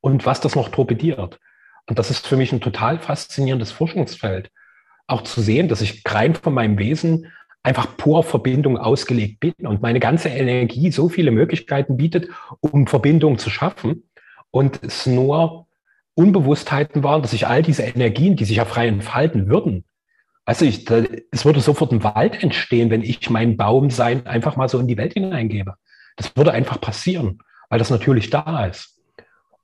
[0.00, 1.38] und was das noch torpediert.
[1.86, 4.50] Und das ist für mich ein total faszinierendes Forschungsfeld.
[5.06, 7.28] Auch zu sehen, dass ich rein von meinem Wesen
[7.62, 13.38] einfach pur Verbindung ausgelegt bin und meine ganze Energie so viele Möglichkeiten bietet, um Verbindung
[13.38, 14.10] zu schaffen
[14.50, 15.67] und es nur
[16.18, 19.84] Unbewusstheiten waren, dass ich all diese Energien, die sich ja frei entfalten würden,
[20.44, 24.68] du, ich, da, es würde sofort ein Wald entstehen, wenn ich mein Baumsein einfach mal
[24.68, 25.74] so in die Welt hineingebe.
[26.16, 28.98] Das würde einfach passieren, weil das natürlich da ist.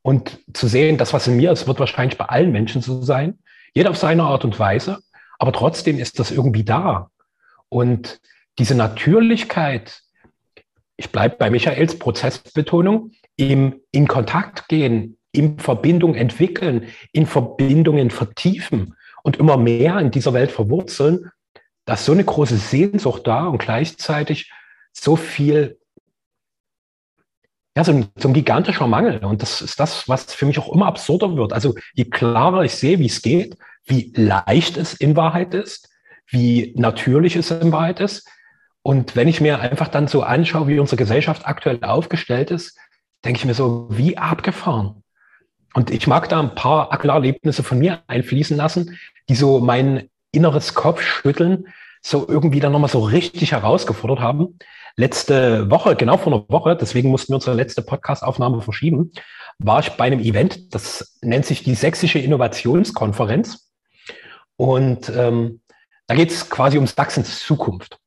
[0.02, 3.38] Und zu sehen, das, was in mir ist, wird wahrscheinlich bei allen Menschen so sein,
[3.72, 5.00] jeder auf seine Art und Weise,
[5.40, 7.10] aber trotzdem ist das irgendwie da.
[7.68, 8.20] Und
[8.58, 10.02] diese Natürlichkeit,
[10.96, 18.94] ich bleibe bei Michaels Prozessbetonung, im in Kontakt gehen, in Verbindung entwickeln, in Verbindungen vertiefen
[19.22, 21.30] und immer mehr in dieser Welt verwurzeln,
[21.84, 24.50] da ist so eine große Sehnsucht da und gleichzeitig
[24.92, 25.78] so viel,
[27.76, 29.24] ja, so ein, so ein gigantischer Mangel.
[29.24, 31.52] Und das ist das, was für mich auch immer absurder wird.
[31.52, 35.90] Also je klarer ich sehe, wie es geht, wie leicht es in Wahrheit ist,
[36.28, 38.26] wie natürlich es in Wahrheit ist.
[38.82, 42.78] Und wenn ich mir einfach dann so anschaue, wie unsere Gesellschaft aktuell aufgestellt ist,
[43.24, 45.03] denke ich mir so, wie abgefahren.
[45.74, 50.74] Und ich mag da ein paar Erlebnisse von mir einfließen lassen, die so mein inneres
[50.74, 51.66] Kopfschütteln
[52.00, 54.58] so irgendwie dann nochmal so richtig herausgefordert haben.
[54.96, 59.12] Letzte Woche, genau vor einer Woche, deswegen mussten wir unsere letzte Podcast-Aufnahme verschieben,
[59.58, 63.72] war ich bei einem Event, das nennt sich die Sächsische Innovationskonferenz.
[64.56, 65.60] Und ähm,
[66.06, 67.98] da geht es quasi um Sachsens Zukunft.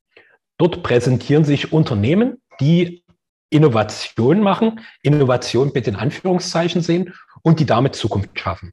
[0.58, 3.04] Dort präsentieren sich Unternehmen, die
[3.50, 8.72] Innovation machen, Innovation bitte in Anführungszeichen sehen und die damit Zukunft schaffen.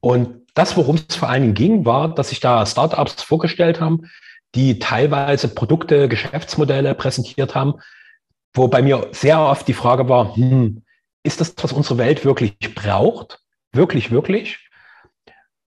[0.00, 4.10] Und das, worum es vor allen Dingen ging, war, dass sich da Startups vorgestellt haben,
[4.54, 7.74] die teilweise Produkte, Geschäftsmodelle präsentiert haben,
[8.52, 10.82] wo bei mir sehr oft die Frage war, hm,
[11.22, 13.38] ist das, was unsere Welt wirklich braucht?
[13.72, 14.68] Wirklich, wirklich?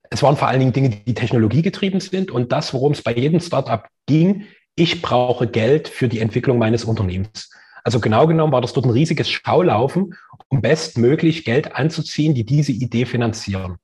[0.09, 3.39] Es waren vor allen Dingen Dinge, die technologiegetrieben sind und das, worum es bei jedem
[3.39, 7.49] Startup ging, ich brauche Geld für die Entwicklung meines Unternehmens.
[7.87, 10.13] Also genau genommen war das dort ein riesiges Schaulaufen,
[10.49, 13.77] um bestmöglich Geld anzuziehen, die diese Idee finanzieren.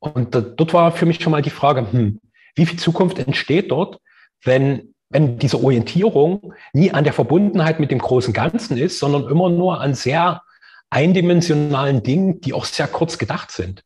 [0.00, 2.20] Und dort war für mich schon mal die Frage, hm,
[2.54, 4.00] wie viel Zukunft entsteht dort,
[4.44, 9.48] wenn, wenn diese Orientierung nie an der Verbundenheit mit dem großen Ganzen ist, sondern immer
[9.48, 10.42] nur an sehr
[10.90, 13.82] eindimensionalen Dingen, die auch sehr kurz gedacht sind.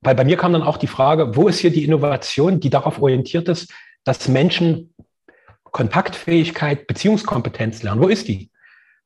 [0.00, 3.00] Weil bei mir kam dann auch die Frage, wo ist hier die Innovation, die darauf
[3.00, 4.89] orientiert ist, dass Menschen
[5.72, 8.02] Kontaktfähigkeit, Beziehungskompetenz lernen.
[8.02, 8.50] Wo ist die?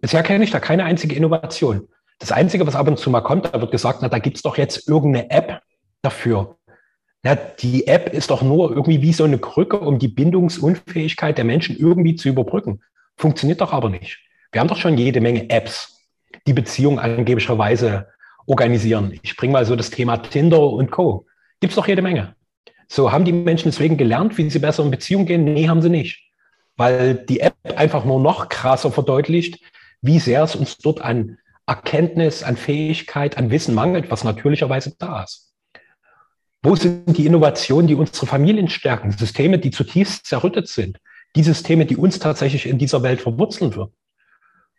[0.00, 1.88] Bisher kenne ich da keine einzige Innovation.
[2.18, 4.42] Das Einzige, was ab und zu mal kommt, da wird gesagt, na, da gibt es
[4.42, 5.61] doch jetzt irgendeine App
[6.03, 6.57] dafür.
[7.22, 11.44] Na, die App ist doch nur irgendwie wie so eine Krücke, um die Bindungsunfähigkeit der
[11.44, 12.83] Menschen irgendwie zu überbrücken.
[13.16, 14.20] Funktioniert doch aber nicht.
[14.53, 16.00] Wir haben doch schon jede Menge Apps,
[16.46, 18.09] die Beziehungen angeblicherweise
[18.46, 19.18] organisieren.
[19.22, 21.27] Ich bringe mal so das Thema Tinder und Co.
[21.61, 22.35] Gibt es doch jede Menge.
[22.88, 25.44] So, haben die Menschen deswegen gelernt, wie sie besser in Beziehung gehen?
[25.44, 26.24] Nee, haben sie nicht.
[26.77, 29.61] Weil die App einfach nur noch krasser verdeutlicht,
[30.03, 35.23] wie sehr es uns dort an Erkenntnis, an Fähigkeit, an Wissen mangelt, was natürlicherweise da
[35.23, 35.55] ist.
[36.63, 39.13] Wo sind die Innovationen, die unsere Familien stärken?
[39.13, 40.99] Systeme, die zutiefst zerrüttet sind.
[41.37, 43.93] Die Systeme, die uns tatsächlich in dieser Welt verwurzeln würden.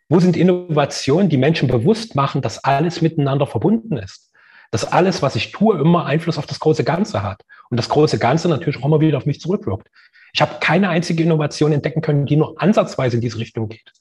[0.08, 4.32] Wo sind Innovationen, die Menschen bewusst machen, dass alles miteinander verbunden ist?
[4.70, 7.42] Dass alles, was ich tue, immer Einfluss auf das große Ganze hat.
[7.70, 9.88] Und das große Ganze natürlich auch immer wieder auf mich zurückwirkt.
[10.32, 13.92] Ich habe keine einzige Innovation entdecken können, die nur ansatzweise in diese Richtung geht.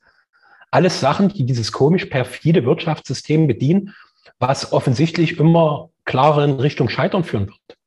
[0.71, 3.93] Alles Sachen, die dieses komisch perfide Wirtschaftssystem bedienen,
[4.39, 7.77] was offensichtlich immer klarer in Richtung Scheitern führen wird.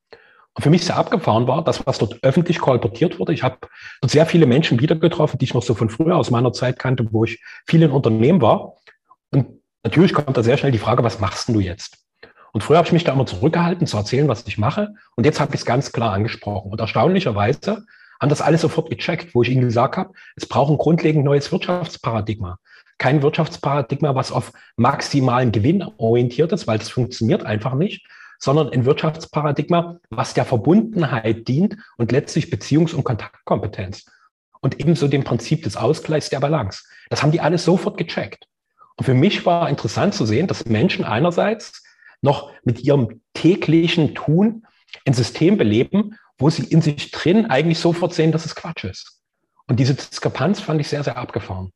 [0.55, 3.33] Und für mich sehr abgefahren war, das, was dort öffentlich kolportiert wurde.
[3.33, 3.59] Ich habe
[4.01, 6.79] dort sehr viele Menschen wieder getroffen, die ich noch so von früher aus meiner Zeit
[6.79, 8.75] kannte, wo ich viel in Unternehmen war.
[9.31, 9.47] Und
[9.85, 11.99] natürlich kommt da sehr schnell die Frage, was machst du jetzt?
[12.53, 14.95] Und früher habe ich mich da immer zurückgehalten, zu erzählen, was ich mache.
[15.15, 16.73] Und jetzt habe ich es ganz klar angesprochen.
[16.73, 17.85] Und erstaunlicherweise
[18.21, 21.53] haben das alle sofort gecheckt, wo ich ihnen gesagt habe, es braucht ein grundlegend neues
[21.53, 22.59] Wirtschaftsparadigma.
[22.99, 28.07] Kein Wirtschaftsparadigma, was auf maximalen Gewinn orientiert ist, weil das funktioniert einfach nicht,
[28.39, 34.07] sondern ein Wirtschaftsparadigma, was der Verbundenheit dient und letztlich Beziehungs- und Kontaktkompetenz.
[34.61, 36.83] Und ebenso dem Prinzip des Ausgleichs der Balance.
[37.11, 38.47] Das haben die alle sofort gecheckt.
[38.97, 41.85] Und für mich war interessant zu sehen, dass Menschen einerseits
[42.21, 44.67] noch mit ihrem täglichen Tun
[45.07, 49.21] ein System beleben, wo sie in sich drin eigentlich sofort sehen, dass es Quatsch ist.
[49.67, 51.73] Und diese Diskrepanz fand ich sehr, sehr abgefahren.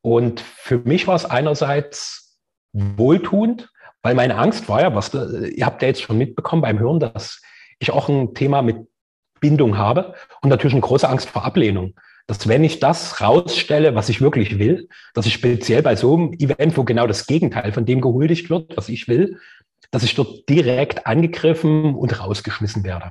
[0.00, 2.38] Und für mich war es einerseits
[2.72, 3.68] wohltuend,
[4.02, 7.42] weil meine Angst war ja, was ihr habt ja jetzt schon mitbekommen beim Hören, dass
[7.78, 8.86] ich auch ein Thema mit
[9.40, 11.94] Bindung habe und natürlich eine große Angst vor Ablehnung.
[12.26, 16.32] Dass wenn ich das rausstelle, was ich wirklich will, dass ich speziell bei so einem
[16.34, 19.38] Event, wo genau das Gegenteil von dem gehuldigt wird, was ich will,
[19.90, 23.10] dass ich dort direkt angegriffen und rausgeschmissen werde.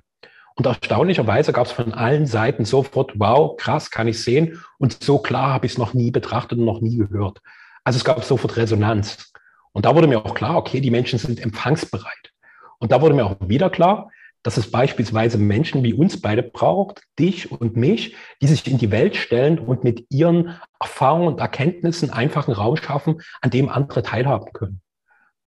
[0.57, 4.59] Und erstaunlicherweise gab es von allen Seiten sofort, wow, krass, kann ich sehen.
[4.79, 7.41] Und so klar habe ich es noch nie betrachtet und noch nie gehört.
[7.83, 9.31] Also es gab sofort Resonanz.
[9.71, 12.33] Und da wurde mir auch klar, okay, die Menschen sind empfangsbereit.
[12.79, 14.09] Und da wurde mir auch wieder klar,
[14.41, 18.89] dass es beispielsweise Menschen wie uns beide braucht, dich und mich, die sich in die
[18.89, 24.01] Welt stellen und mit ihren Erfahrungen und Erkenntnissen einfach einen Raum schaffen, an dem andere
[24.01, 24.81] teilhaben können.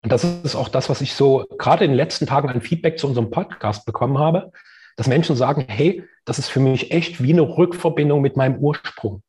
[0.02, 2.98] Und das ist auch das, was ich so gerade in den letzten Tagen an Feedback
[2.98, 4.52] zu unserem Podcast bekommen habe,
[4.95, 9.23] dass Menschen sagen, hey, das ist für mich echt wie eine Rückverbindung mit meinem Ursprung.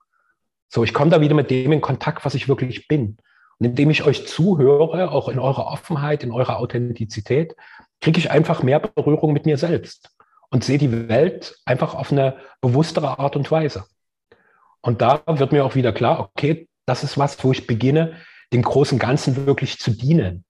[0.68, 3.16] So, ich komme da wieder mit dem in Kontakt, was ich wirklich bin.
[3.59, 7.55] Und indem ich euch zuhöre, auch in eurer Offenheit, in eurer Authentizität,
[8.00, 10.11] kriege ich einfach mehr Berührung mit mir selbst
[10.50, 13.85] und sehe die Welt einfach auf eine bewusstere Art und Weise.
[14.83, 18.16] Und da wird mir auch wieder klar, okay, das ist was, wo ich beginne,
[18.53, 20.44] dem großen Ganzen wirklich zu dienen.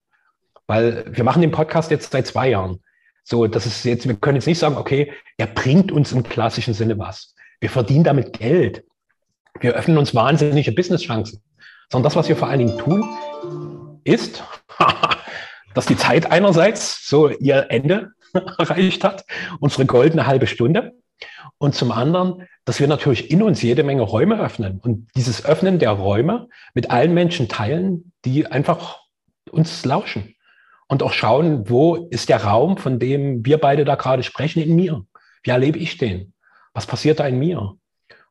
[0.67, 2.83] Weil wir machen den Podcast jetzt seit zwei Jahren.
[3.27, 6.75] So, das ist jetzt, wir können jetzt nicht sagen, okay, er bringt uns im klassischen
[6.75, 7.35] Sinne was.
[7.59, 8.85] Wir verdienen damit Geld.
[9.61, 11.43] Wir öffnen uns wahnsinnige Businesschancen.
[11.91, 14.45] Sondern das, was wir vor allen Dingen tun, ist,
[15.75, 18.13] dass die Zeit einerseits so ihr Ende
[18.59, 19.25] erreicht hat,
[19.59, 20.93] unsere goldene halbe Stunde.
[21.57, 25.79] Und zum anderen, dass wir natürlich in uns jede Menge Räume öffnen und dieses Öffnen
[25.79, 28.99] der Räume mit allen Menschen teilen, die einfach
[29.51, 30.34] uns lauschen
[30.89, 34.77] und auch schauen, wo ist der Raum, von dem wir beide da gerade sprechen, in
[34.77, 35.05] mir?
[35.43, 36.33] Wie erlebe ich den?
[36.73, 37.75] Was passiert da in mir?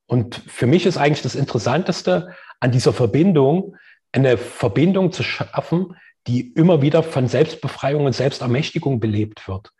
[0.05, 3.75] Und für mich ist eigentlich das Interessanteste an dieser Verbindung,
[4.11, 5.95] eine Verbindung zu schaffen,
[6.27, 9.71] die immer wieder von Selbstbefreiung und Selbstermächtigung belebt wird,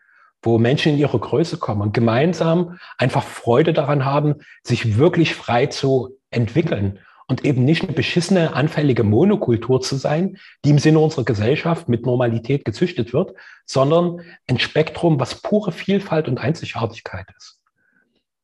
[0.42, 5.68] wo Menschen in ihre Größe kommen und gemeinsam einfach Freude daran haben, sich wirklich frei
[5.68, 11.24] zu entwickeln und eben nicht eine beschissene, anfällige Monokultur zu sein, die im Sinne unserer
[11.24, 13.34] Gesellschaft mit Normalität gezüchtet wird,
[13.66, 17.62] sondern ein Spektrum, was pure Vielfalt und Einzigartigkeit ist.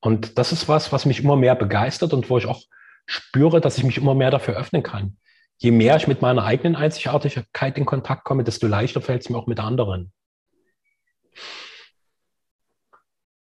[0.01, 2.61] Und das ist was, was mich immer mehr begeistert und wo ich auch
[3.05, 5.17] spüre, dass ich mich immer mehr dafür öffnen kann.
[5.57, 9.37] Je mehr ich mit meiner eigenen Einzigartigkeit in Kontakt komme, desto leichter fällt es mir
[9.37, 10.13] auch mit anderen.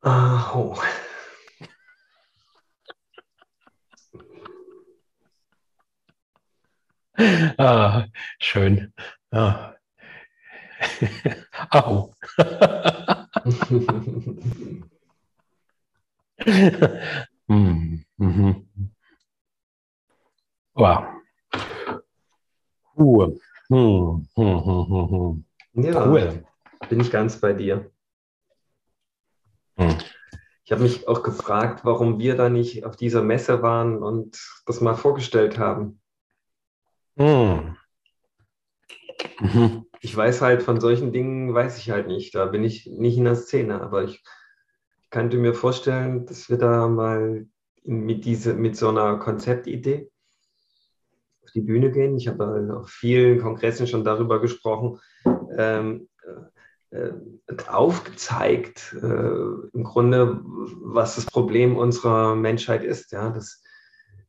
[0.04, 0.76] Oh.
[7.58, 8.06] Ah,
[8.40, 8.94] schön.
[9.32, 9.76] Ja.
[11.70, 12.12] Au.
[17.48, 18.68] mm, mhm.
[20.74, 21.06] Wow.
[22.98, 23.38] Uh.
[23.70, 25.46] Hm, hm, hm, hm, hm.
[25.84, 26.44] Ja, cool.
[26.90, 27.90] Bin ich ganz bei dir.
[29.78, 29.98] Hm.
[30.66, 34.82] Ich habe mich auch gefragt, warum wir da nicht auf dieser Messe waren und das
[34.82, 36.01] mal vorgestellt haben.
[37.18, 37.78] Hm.
[39.40, 39.86] Mhm.
[40.00, 42.34] Ich weiß halt von solchen Dingen, weiß ich halt nicht.
[42.36, 44.24] Da bin ich nicht in der Szene, aber ich
[45.10, 47.46] könnte mir vorstellen, dass wir da mal
[47.84, 50.10] mit, diese, mit so einer Konzeptidee
[51.44, 52.18] auf die Bühne gehen.
[52.18, 55.00] Ich habe auf vielen Kongressen schon darüber gesprochen,
[55.58, 56.08] ähm,
[56.92, 57.12] äh,
[57.68, 59.06] aufgezeigt, äh,
[59.74, 63.12] im Grunde, was das Problem unserer Menschheit ist.
[63.12, 63.30] Ja?
[63.30, 63.64] Das,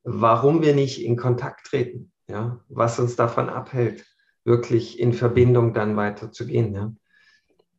[0.05, 2.61] warum wir nicht in Kontakt treten, ja?
[2.69, 4.05] was uns davon abhält,
[4.45, 6.75] wirklich in Verbindung dann weiterzugehen.
[6.75, 6.93] Ja?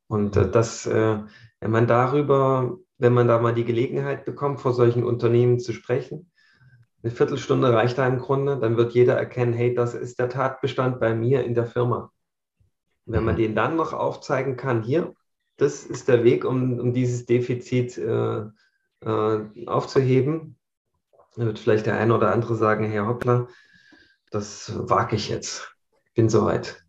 [0.07, 1.19] Und äh, das, äh,
[1.59, 6.31] wenn man darüber, wenn man da mal die Gelegenheit bekommt, vor solchen Unternehmen zu sprechen,
[7.03, 11.01] eine Viertelstunde reicht da im Grunde, dann wird jeder erkennen, hey, das ist der Tatbestand
[11.01, 12.11] bei mir in der Firma.
[13.05, 13.39] wenn man mhm.
[13.39, 15.13] den dann noch aufzeigen kann, hier,
[15.57, 18.45] das ist der Weg, um, um dieses Defizit äh,
[19.01, 20.57] äh, aufzuheben,
[21.35, 23.47] dann wird vielleicht der eine oder andere sagen, Herr Hoppler,
[24.33, 25.75] das wage ich jetzt.
[26.07, 26.83] Ich bin soweit.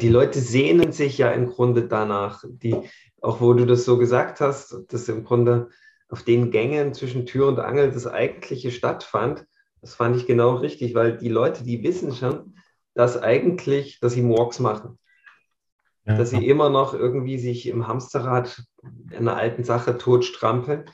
[0.00, 2.76] Die Leute sehnen sich ja im Grunde danach, die,
[3.22, 5.70] auch wo du das so gesagt hast, dass im Grunde
[6.10, 9.46] auf den Gängen zwischen Tür und Angel das eigentliche stattfand,
[9.80, 12.54] das fand ich genau richtig, weil die Leute, die wissen schon,
[12.94, 14.98] dass eigentlich, dass sie Morgs machen.
[16.04, 16.18] Ja.
[16.18, 18.62] Dass sie immer noch irgendwie sich im Hamsterrad
[19.16, 20.84] einer alten Sache totstrampeln,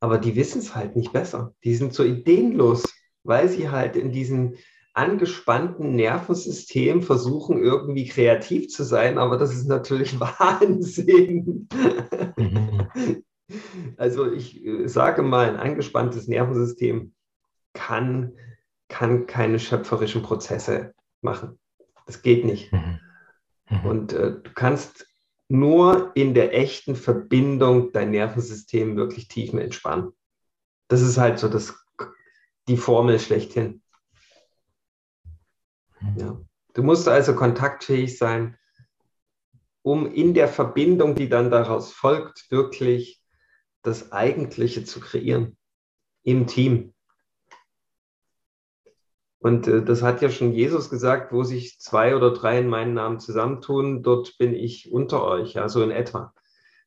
[0.00, 1.54] aber die wissen es halt nicht besser.
[1.64, 2.82] Die sind so ideenlos,
[3.22, 4.56] weil sie halt in diesem
[4.94, 11.68] angespannten Nervensystem versuchen, irgendwie kreativ zu sein, aber das ist natürlich Wahnsinn.
[12.36, 12.88] Mhm.
[13.96, 17.12] Also ich äh, sage mal, ein angespanntes Nervensystem
[17.74, 18.32] kann,
[18.88, 21.58] kann keine schöpferischen Prozesse machen.
[22.06, 22.72] Das geht nicht.
[22.72, 23.00] Mhm.
[23.68, 23.84] Mhm.
[23.84, 25.06] Und äh, du kannst
[25.48, 30.12] nur in der echten Verbindung dein Nervensystem wirklich tief entspannen.
[30.88, 31.74] Das ist halt so das,
[32.68, 33.82] die Formel schlechthin.
[36.04, 36.18] Mhm.
[36.20, 36.40] Ja.
[36.74, 38.56] Du musst also kontaktfähig sein,
[39.82, 43.22] um in der Verbindung, die dann daraus folgt, wirklich
[43.82, 45.56] das Eigentliche zu kreieren
[46.22, 46.94] im Team.
[49.38, 52.94] Und äh, das hat ja schon Jesus gesagt, wo sich zwei oder drei in meinen
[52.94, 56.32] Namen zusammentun, dort bin ich unter euch, ja, so in etwa.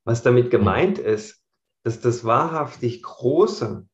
[0.03, 1.43] Was damit gemeint ist,
[1.83, 3.87] dass das wahrhaftig Große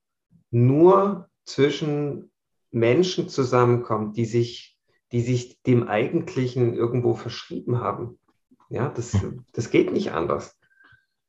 [0.49, 2.31] nur zwischen
[2.71, 4.72] Menschen zusammenkommt, die sich,
[5.13, 8.19] die sich dem Eigentlichen irgendwo verschrieben haben.
[8.69, 9.15] Ja, das,
[9.53, 10.59] das geht nicht anders.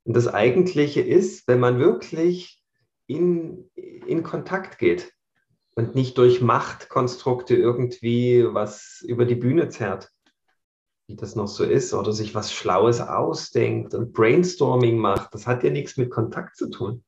[0.05, 2.63] Und das Eigentliche ist, wenn man wirklich
[3.07, 5.13] in, in Kontakt geht
[5.75, 10.11] und nicht durch Machtkonstrukte irgendwie was über die Bühne zerrt,
[11.07, 15.35] wie das noch so ist, oder sich was Schlaues ausdenkt und Brainstorming macht.
[15.35, 17.05] Das hat ja nichts mit Kontakt zu tun.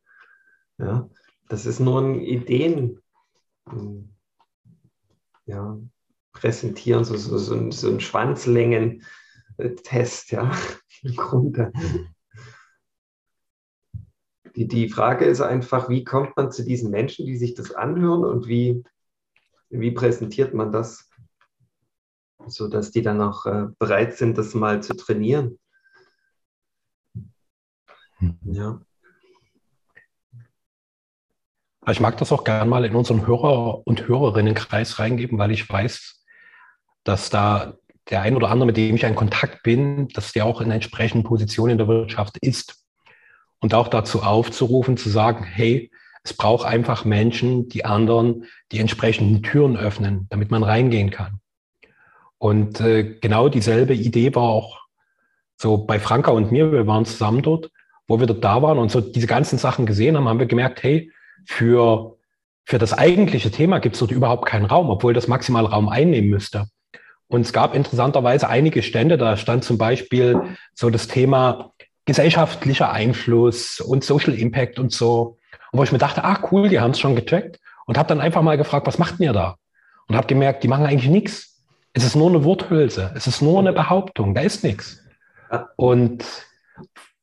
[0.77, 1.09] Ja,
[1.49, 3.01] das ist nur ein Ideen.
[3.67, 4.11] Hm,
[5.47, 5.79] ja,
[6.37, 10.51] präsentieren, so, so, so, so ein Schwanzlängen-Test, ja,
[11.03, 11.73] im Grunde.
[14.55, 18.25] Die, die Frage ist einfach, wie kommt man zu diesen Menschen, die sich das anhören
[18.25, 18.85] und wie,
[19.71, 21.11] wie präsentiert man das,
[22.47, 25.59] sodass die dann auch äh, bereit sind, das mal zu trainieren.
[28.19, 28.39] Hm.
[28.45, 28.81] Ja.
[31.89, 36.16] Ich mag das auch gerne mal in unseren Hörer- und Hörerinnenkreis reingeben, weil ich weiß,
[37.07, 37.75] dass da
[38.11, 41.25] der ein oder andere, mit dem ich in Kontakt bin, dass der auch in entsprechenden
[41.25, 42.85] Positionen in der Wirtschaft ist
[43.61, 45.91] und auch dazu aufzurufen, zu sagen, hey,
[46.23, 51.41] es braucht einfach Menschen, die anderen die entsprechenden Türen öffnen, damit man reingehen kann.
[52.39, 54.81] Und äh, genau dieselbe Idee war auch
[55.57, 57.71] so bei Franka und mir, wir waren zusammen dort,
[58.09, 60.83] wo wir dort da waren und so diese ganzen Sachen gesehen haben, haben wir gemerkt,
[60.83, 61.11] hey,
[61.47, 62.17] für,
[62.65, 66.29] für das eigentliche Thema gibt es dort überhaupt keinen Raum, obwohl das maximal Raum einnehmen
[66.29, 66.67] müsste.
[67.29, 70.41] Und es gab interessanterweise einige Stände, da stand zum Beispiel
[70.75, 71.73] so das Thema
[72.05, 75.37] gesellschaftlicher Einfluss und Social Impact und so.
[75.73, 78.21] Und wo ich mir dachte, ah cool, die haben es schon gecheckt und habe dann
[78.21, 79.57] einfach mal gefragt, was macht ihr da?
[80.09, 81.65] Und habe gemerkt, die machen eigentlich nichts.
[81.93, 85.03] Es ist nur eine Worthülse, es ist nur eine Behauptung, da ist nichts.
[85.77, 86.25] Und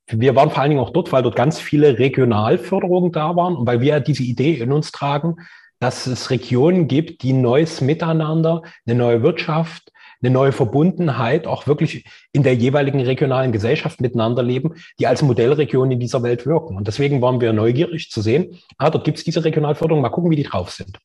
[0.08, 3.68] wir waren vor allen Dingen auch dort, weil dort ganz viele Regionalförderungen da waren und
[3.68, 5.38] weil wir diese Idee in uns tragen,
[5.80, 9.92] dass es Regionen gibt, die neues Miteinander, eine neue Wirtschaft,
[10.24, 15.92] eine neue Verbundenheit auch wirklich in der jeweiligen regionalen Gesellschaft miteinander leben, die als Modellregion
[15.92, 16.78] in dieser Welt wirken.
[16.78, 20.32] Und deswegen waren wir neugierig zu sehen, ah, dort gibt es diese Regionalförderung, mal gucken,
[20.32, 20.98] wie die drauf sind.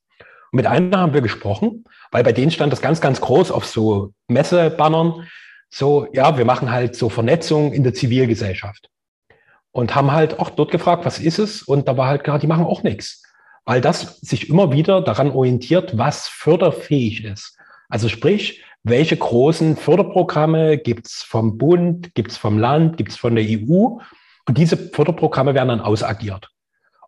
[0.52, 3.66] Und mit einer haben wir gesprochen, weil bei denen stand das ganz, ganz groß auf
[3.66, 5.26] so Messebannern.
[5.68, 8.88] So, ja, wir machen halt so Vernetzung in der Zivilgesellschaft.
[9.72, 11.62] Und haben halt auch dort gefragt, was ist es?
[11.62, 13.22] Und da war halt klar, die machen auch nichts.
[13.64, 17.58] Weil das sich immer wieder daran orientiert, was förderfähig ist.
[17.90, 23.98] Also sprich, welche großen Förderprogramme gibt's vom Bund, gibt's vom Land, gibt's von der EU?
[24.46, 26.50] Und diese Förderprogramme werden dann ausagiert.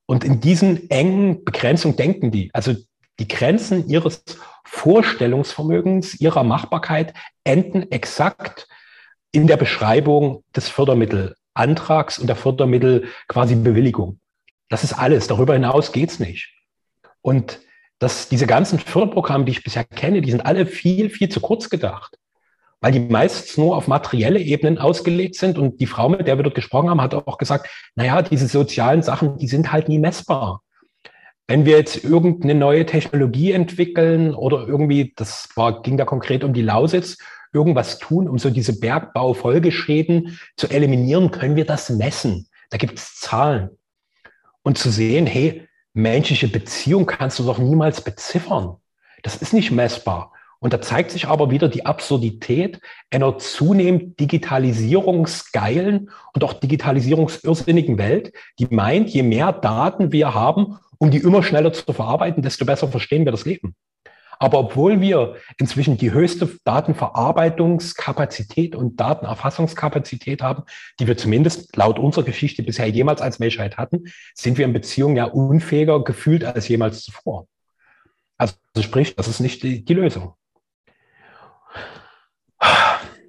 [0.06, 2.50] Und in diesen engen Begrenzungen denken die.
[2.52, 2.74] Also
[3.18, 4.24] die Grenzen ihres
[4.64, 7.14] Vorstellungsvermögens, ihrer Machbarkeit
[7.44, 8.68] enden exakt
[9.32, 14.20] in der Beschreibung des Fördermittelantrags und der Fördermittel quasi Bewilligung.
[14.68, 15.26] Das ist alles.
[15.26, 16.52] Darüber hinaus geht's nicht.
[17.22, 17.60] Und
[18.00, 21.70] das, diese ganzen Förderprogramme, die ich bisher kenne, die sind alle viel, viel zu kurz
[21.70, 22.18] gedacht
[22.80, 25.58] weil die meistens nur auf materielle Ebenen ausgelegt sind.
[25.58, 29.02] Und die Frau, mit der wir dort gesprochen haben, hat auch gesagt, naja, diese sozialen
[29.02, 30.62] Sachen, die sind halt nie messbar.
[31.46, 36.54] Wenn wir jetzt irgendeine neue Technologie entwickeln oder irgendwie, das war, ging da konkret um
[36.54, 37.18] die Lausitz,
[37.52, 42.46] irgendwas tun, um so diese Bergbaufolgeschäden zu eliminieren, können wir das messen.
[42.70, 43.70] Da gibt es Zahlen.
[44.62, 48.76] Und zu sehen, hey, menschliche Beziehung kannst du doch niemals beziffern.
[49.22, 50.32] Das ist nicht messbar.
[50.60, 52.80] Und da zeigt sich aber wieder die Absurdität
[53.10, 61.10] einer zunehmend digitalisierungsgeilen und auch digitalisierungsirrsinnigen Welt, die meint, je mehr Daten wir haben, um
[61.10, 63.74] die immer schneller zu verarbeiten, desto besser verstehen wir das Leben.
[64.42, 70.62] Aber obwohl wir inzwischen die höchste Datenverarbeitungskapazität und Datenerfassungskapazität haben,
[70.98, 75.16] die wir zumindest laut unserer Geschichte bisher jemals als Menschheit hatten, sind wir in Beziehungen
[75.16, 77.48] ja unfähiger gefühlt als jemals zuvor.
[78.38, 80.32] Also sprich, das ist nicht die, die Lösung.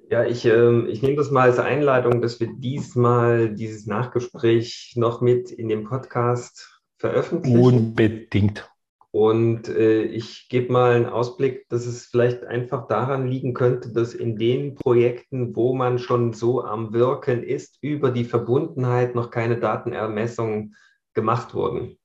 [0.08, 5.20] Ja, ich, äh, ich nehme das mal als Einladung, dass wir diesmal dieses Nachgespräch noch
[5.20, 7.60] mit in dem Podcast veröffentlichen.
[7.60, 8.71] Unbedingt.
[9.12, 14.14] Und äh, ich gebe mal einen Ausblick, dass es vielleicht einfach daran liegen könnte, dass
[14.14, 19.58] in den Projekten, wo man schon so am Wirken ist, über die Verbundenheit noch keine
[19.58, 20.74] Datenermessungen
[21.12, 21.98] gemacht wurden.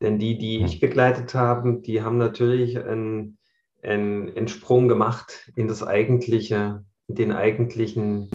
[0.00, 0.80] Denn die, die ich hm.
[0.80, 3.38] begleitet habe, die haben natürlich einen,
[3.82, 8.30] einen, einen Sprung gemacht in das eigentliche den eigentlichen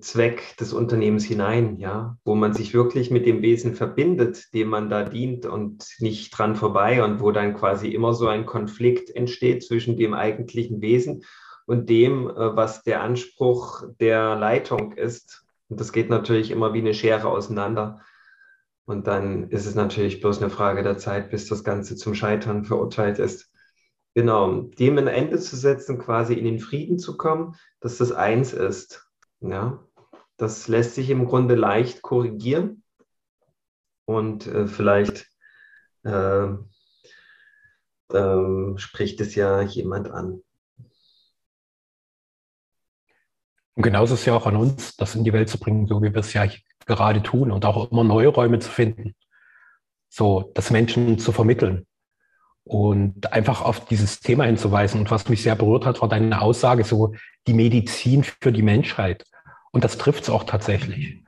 [0.00, 4.88] Zweck des Unternehmens hinein, ja, wo man sich wirklich mit dem Wesen verbindet, dem man
[4.88, 9.64] da dient und nicht dran vorbei und wo dann quasi immer so ein Konflikt entsteht
[9.64, 11.24] zwischen dem eigentlichen Wesen
[11.66, 15.44] und dem, äh, was der Anspruch der Leitung ist.
[15.68, 18.00] Und das geht natürlich immer wie eine Schere auseinander.
[18.86, 22.64] Und dann ist es natürlich bloß eine Frage der Zeit, bis das Ganze zum Scheitern
[22.64, 23.50] verurteilt ist.
[24.14, 28.52] Genau, dem ein Ende zu setzen, quasi in den Frieden zu kommen, dass das eins
[28.52, 29.03] ist.
[29.46, 29.78] Ja,
[30.38, 32.82] das lässt sich im Grunde leicht korrigieren
[34.06, 35.26] und äh, vielleicht
[36.02, 36.46] äh,
[38.08, 40.42] äh, spricht es ja jemand an.
[43.74, 46.00] Und genauso ist es ja auch an uns, das in die Welt zu bringen, so
[46.02, 46.46] wie wir es ja
[46.86, 49.14] gerade tun und auch immer neue Räume zu finden.
[50.08, 51.86] So, das Menschen zu vermitteln
[52.64, 55.00] und einfach auf dieses Thema hinzuweisen.
[55.00, 57.14] Und was mich sehr berührt hat, war deine Aussage, so
[57.46, 59.24] die Medizin für die Menschheit.
[59.74, 61.24] Und das trifft es auch tatsächlich.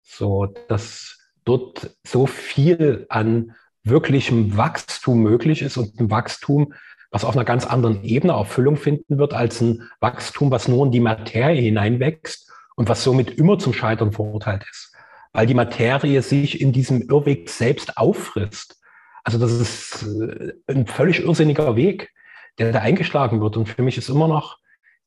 [0.00, 6.72] So, dass dort so viel an wirklichem Wachstum möglich ist und ein Wachstum,
[7.10, 10.92] was auf einer ganz anderen Ebene Erfüllung finden wird, als ein Wachstum, was nur in
[10.92, 14.94] die Materie hineinwächst und was somit immer zum Scheitern verurteilt ist.
[15.34, 18.80] Weil die Materie sich in diesem Irrweg selbst auffrisst.
[19.24, 22.14] Also das ist äh, ein völlig irrsinniger Weg,
[22.58, 23.58] der da eingeschlagen wird.
[23.58, 24.58] Und für mich ist immer noch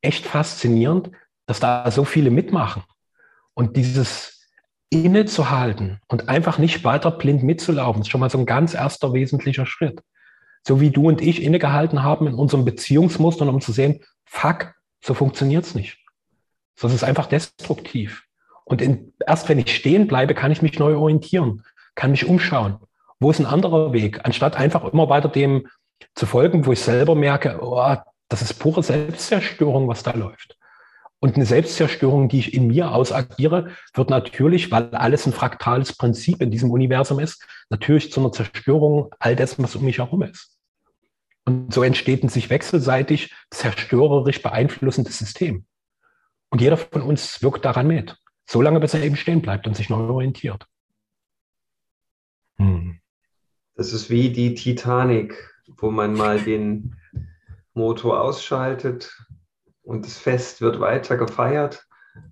[0.02, 1.10] echt faszinierend,
[1.48, 2.84] dass da so viele mitmachen.
[3.56, 4.48] Und dieses
[4.90, 9.66] innezuhalten und einfach nicht weiter blind mitzulaufen, ist schon mal so ein ganz erster wesentlicher
[9.66, 10.02] Schritt.
[10.66, 15.16] So wie du und ich innegehalten haben in unserem Beziehungsmuster, um zu sehen, fuck, so
[15.16, 15.98] funktioniert's nicht.
[16.80, 18.24] Das ist einfach destruktiv.
[18.64, 21.64] Und in, erst wenn ich stehen bleibe, kann ich mich neu orientieren,
[21.96, 22.80] kann mich umschauen
[23.20, 24.22] wo ist ein anderer Weg?
[24.24, 25.68] Anstatt einfach immer weiter dem
[26.16, 27.96] zu folgen, wo ich selber merke, oh,
[28.30, 30.57] das ist pure Selbstzerstörung, was da läuft.
[31.20, 36.42] Und eine Selbstzerstörung, die ich in mir ausagiere, wird natürlich, weil alles ein fraktales Prinzip
[36.42, 40.58] in diesem Universum ist, natürlich zu einer Zerstörung all dessen, was um mich herum ist.
[41.46, 45.66] Und so entsteht ein sich wechselseitig zerstörerisch beeinflussendes System.
[46.50, 48.16] Und jeder von uns wirkt daran mit,
[48.46, 50.68] solange bis er eben stehen bleibt und sich neu orientiert.
[52.58, 53.00] Hm.
[53.76, 56.96] Das ist wie die Titanic, wo man mal den
[57.74, 59.16] Motor ausschaltet
[59.88, 61.88] und das Fest wird weiter gefeiert,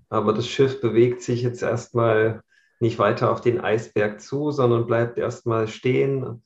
[0.10, 2.44] aber das Schiff bewegt sich jetzt erstmal
[2.82, 6.42] nicht weiter auf den Eisberg zu, sondern bleibt erstmal stehen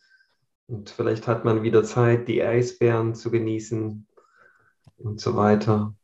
[0.68, 4.06] Und vielleicht hat man wieder Zeit, die Eisbären zu genießen
[4.98, 5.96] und so weiter.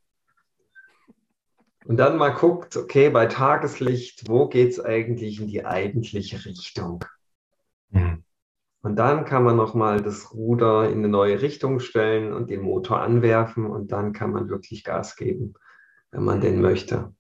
[1.85, 7.05] Und dann mal guckt, okay, bei Tageslicht, wo geht es eigentlich in die eigentliche Richtung?
[7.91, 8.24] Mhm.
[8.85, 13.01] Und dann kann man nochmal das Ruder in eine neue Richtung stellen und den Motor
[13.01, 15.55] anwerfen und dann kann man wirklich Gas geben,
[16.11, 17.11] wenn man den möchte.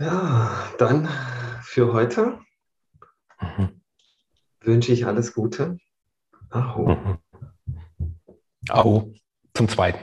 [0.00, 1.08] Ja, dann
[1.62, 2.40] für heute
[3.40, 3.80] mhm.
[4.62, 5.78] wünsche ich alles Gute.
[6.48, 6.88] Aho.
[6.88, 7.18] Mhm.
[8.68, 9.14] Aho.
[9.54, 10.00] Zum Zweiten.